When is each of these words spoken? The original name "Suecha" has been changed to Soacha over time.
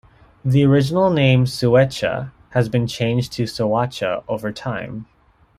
The 0.43 0.63
original 0.65 1.11
name 1.11 1.45
"Suecha" 1.45 2.31
has 2.53 2.69
been 2.69 2.87
changed 2.87 3.33
to 3.33 3.43
Soacha 3.43 4.23
over 4.27 4.51
time. 4.51 5.05